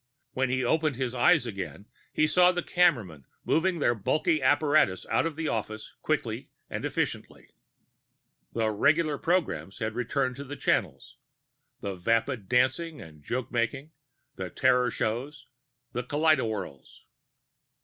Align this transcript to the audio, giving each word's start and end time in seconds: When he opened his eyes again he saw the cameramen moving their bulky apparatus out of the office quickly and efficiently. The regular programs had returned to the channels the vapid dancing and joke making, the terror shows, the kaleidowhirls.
When 0.31 0.49
he 0.49 0.63
opened 0.65 0.95
his 0.95 1.13
eyes 1.13 1.45
again 1.45 1.85
he 2.11 2.25
saw 2.25 2.51
the 2.51 2.63
cameramen 2.63 3.23
moving 3.45 3.77
their 3.77 3.93
bulky 3.93 4.41
apparatus 4.41 5.05
out 5.11 5.27
of 5.27 5.35
the 5.35 5.47
office 5.47 5.93
quickly 6.01 6.49
and 6.71 6.83
efficiently. 6.83 7.53
The 8.53 8.71
regular 8.71 9.19
programs 9.19 9.77
had 9.77 9.93
returned 9.93 10.37
to 10.37 10.43
the 10.43 10.55
channels 10.57 11.17
the 11.81 11.93
vapid 11.93 12.49
dancing 12.49 12.99
and 12.99 13.23
joke 13.23 13.51
making, 13.51 13.91
the 14.37 14.49
terror 14.49 14.89
shows, 14.89 15.45
the 15.93 16.01
kaleidowhirls. 16.01 17.03